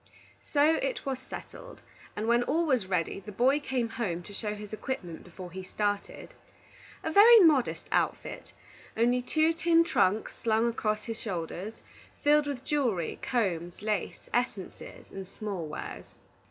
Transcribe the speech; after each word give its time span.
So 0.49 0.77
it 0.77 1.05
was 1.05 1.19
settled, 1.19 1.81
and 2.15 2.27
when 2.27 2.41
all 2.41 2.65
was 2.65 2.87
ready, 2.87 3.19
the 3.19 3.31
boy 3.31 3.59
came 3.59 3.87
home 3.87 4.23
to 4.23 4.33
show 4.33 4.55
his 4.55 4.73
equipment 4.73 5.23
before 5.23 5.51
he 5.51 5.61
started. 5.61 6.33
A 7.03 7.11
very 7.11 7.39
modest 7.41 7.87
outfit, 7.91 8.51
only 8.97 9.21
two 9.21 9.53
tin 9.53 9.83
trunks 9.83 10.33
slung 10.41 10.67
across 10.67 11.05
the 11.05 11.13
shoulders, 11.13 11.75
filled 12.23 12.47
with 12.47 12.65
jewelry, 12.65 13.19
combs, 13.21 13.83
lace, 13.83 14.27
essences, 14.33 15.05
and 15.11 15.27
small 15.27 15.67
wares. 15.67 16.05